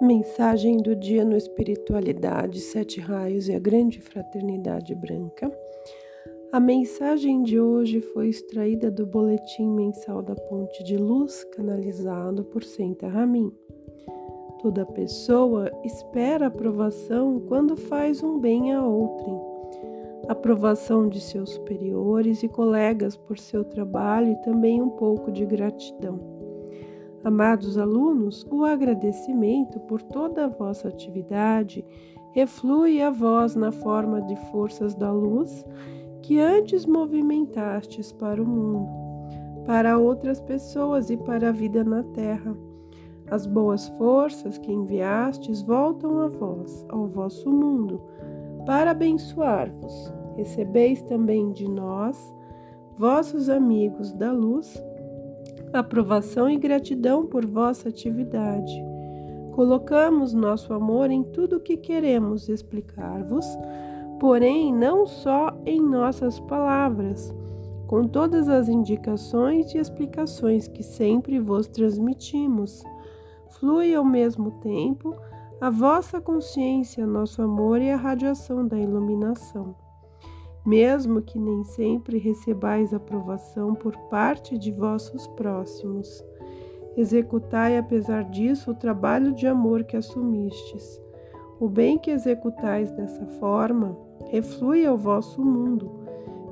[0.00, 5.52] Mensagem do dia no Espiritualidade, Sete Raios e a Grande Fraternidade Branca.
[6.52, 12.62] A mensagem de hoje foi extraída do Boletim Mensal da Ponte de Luz, canalizado por
[12.62, 13.52] Senta Ramin.
[14.62, 19.36] Toda pessoa espera aprovação quando faz um bem a outrem.
[20.28, 26.37] Aprovação de seus superiores e colegas por seu trabalho e também um pouco de gratidão.
[27.24, 31.84] Amados alunos, o agradecimento por toda a vossa atividade
[32.32, 35.64] reflui a vós na forma de forças da luz
[36.22, 38.88] que antes movimentastes para o mundo,
[39.66, 42.56] para outras pessoas e para a vida na terra.
[43.30, 48.00] As boas forças que enviastes voltam a vós, ao vosso mundo,
[48.64, 50.12] para abençoar-vos.
[50.36, 52.32] Recebeis também de nós,
[52.96, 54.82] vossos amigos da luz,
[55.72, 58.72] aprovação e gratidão por vossa atividade.
[59.52, 63.46] Colocamos nosso amor em tudo o que queremos explicar-vos,
[64.20, 67.34] porém não só em nossas palavras,
[67.86, 72.82] com todas as indicações e explicações que sempre vos transmitimos.
[73.58, 75.16] Flui ao mesmo tempo
[75.60, 79.74] a vossa consciência, nosso amor e a radiação da iluminação
[80.64, 86.24] mesmo que nem sempre recebais aprovação por parte de vossos próximos.
[86.96, 91.00] Executai, apesar disso, o trabalho de amor que assumistes.
[91.60, 93.96] O bem que executais dessa forma
[94.30, 95.90] reflui ao vosso mundo,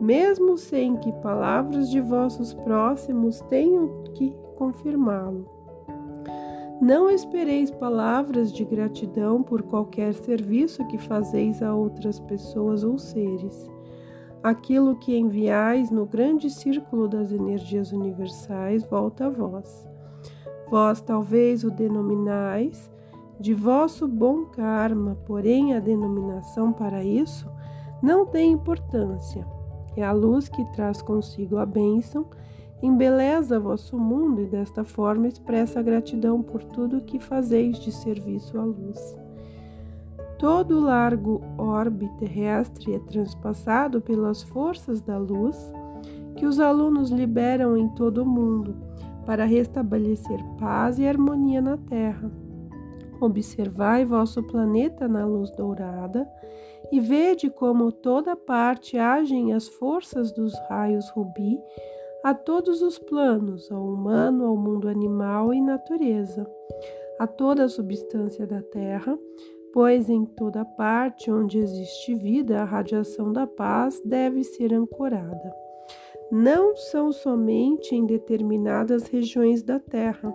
[0.00, 5.48] mesmo sem que palavras de vossos próximos tenham que confirmá-lo.
[6.80, 13.71] Não espereis palavras de gratidão por qualquer serviço que fazeis a outras pessoas ou seres
[14.42, 19.88] aquilo que enviais no grande círculo das energias universais volta a vós.
[20.68, 22.90] Vós talvez o denominais
[23.38, 27.48] de vosso bom karma, porém a denominação para isso
[28.02, 29.46] não tem importância.
[29.96, 32.26] É a luz que traz consigo a bênção,
[32.82, 38.64] embeleza vosso mundo e desta forma expressa gratidão por tudo que fazeis de serviço à
[38.64, 39.21] luz.
[40.42, 45.72] Todo o largo orbe terrestre é transpassado pelas forças da luz
[46.36, 48.74] que os alunos liberam em todo o mundo
[49.24, 52.28] para restabelecer paz e harmonia na Terra.
[53.20, 56.28] Observai vosso planeta na luz dourada
[56.90, 61.56] e vede como toda parte agem as forças dos raios rubi
[62.24, 66.44] a todos os planos, ao humano, ao mundo animal e natureza,
[67.20, 69.16] a toda a substância da Terra,
[69.72, 75.54] pois em toda parte onde existe vida, a radiação da paz deve ser ancorada.
[76.30, 80.34] Não são somente em determinadas regiões da Terra,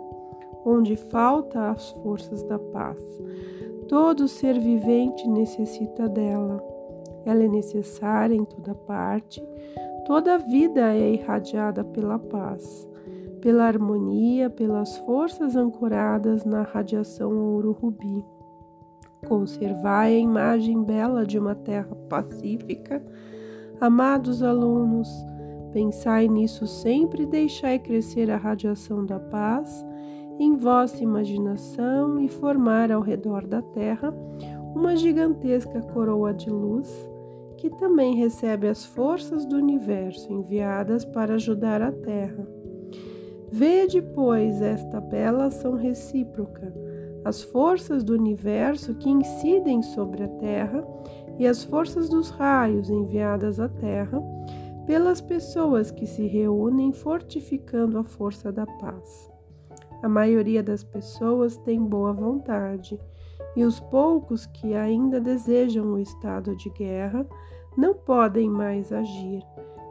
[0.65, 3.01] onde falta as forças da paz.
[3.87, 6.63] Todo ser vivente necessita dela.
[7.25, 9.41] Ela é necessária em toda parte.
[10.05, 12.87] Toda vida é irradiada pela paz,
[13.41, 18.36] pela harmonia, pelas forças ancoradas na radiação ouro-rubi.
[19.27, 23.03] Conservai a imagem bela de uma terra pacífica.
[23.81, 25.09] Amados alunos,
[25.73, 29.85] pensai nisso sempre e deixai crescer a radiação da paz
[30.39, 34.13] em vossa imaginação e formar ao redor da terra
[34.73, 36.87] uma gigantesca coroa de luz
[37.57, 42.47] que também recebe as forças do universo enviadas para ajudar a terra.
[43.51, 46.71] Vede, pois, esta bela ação recíproca
[47.27, 50.87] as forças do universo que incidem sobre a Terra
[51.37, 54.23] e as forças dos raios enviadas à Terra
[54.85, 59.29] pelas pessoas que se reúnem fortificando a força da paz.
[60.01, 62.97] A maioria das pessoas tem boa vontade
[63.57, 67.27] e os poucos que ainda desejam o estado de guerra
[67.75, 69.43] não podem mais agir.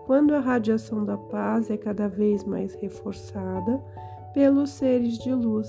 [0.06, 3.78] Quando a radiação da paz é cada vez mais reforçada
[4.32, 5.68] pelos seres de luz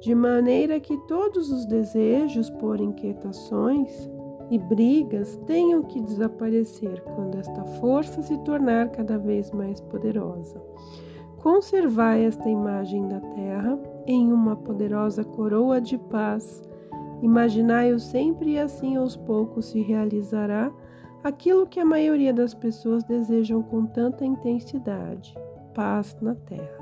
[0.00, 4.10] de maneira que todos os desejos por inquietações
[4.50, 10.60] e brigas tenham que desaparecer quando esta força se tornar cada vez mais poderosa.
[11.38, 16.62] Conservai esta imagem da terra em uma poderosa coroa de paz.
[17.22, 20.72] Imaginai-o sempre e assim aos poucos se realizará
[21.22, 25.34] aquilo que a maioria das pessoas desejam com tanta intensidade:
[25.74, 26.79] paz na terra.